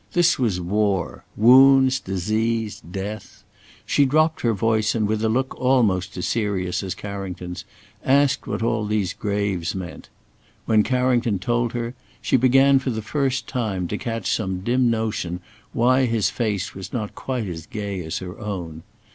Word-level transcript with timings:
This 0.13 0.39
was 0.39 0.59
war 0.59 1.25
wounds, 1.37 1.99
disease, 1.99 2.81
death. 2.81 3.43
She 3.85 4.03
dropped 4.03 4.41
her 4.41 4.51
voice 4.51 4.95
and 4.95 5.07
with 5.07 5.23
a 5.23 5.29
look 5.29 5.53
almost 5.59 6.17
as 6.17 6.25
serious 6.25 6.81
as 6.81 6.95
Carrington's, 6.95 7.65
asked 8.03 8.47
what 8.47 8.63
all 8.63 8.87
these 8.87 9.13
graves 9.13 9.75
meant. 9.75 10.09
When 10.65 10.81
Carrington 10.81 11.37
told 11.37 11.73
her, 11.73 11.93
she 12.19 12.35
began 12.35 12.79
for 12.79 12.89
the 12.89 13.03
first 13.03 13.45
time 13.47 13.87
to 13.89 13.97
catch 13.99 14.27
some 14.31 14.61
dim 14.61 14.89
notion 14.89 15.39
why 15.71 16.05
his 16.07 16.31
face 16.31 16.73
was 16.73 16.91
not 16.91 17.13
quite 17.13 17.47
as 17.47 17.67
gay 17.67 18.03
as 18.03 18.17
her 18.17 18.39
own. 18.39 18.81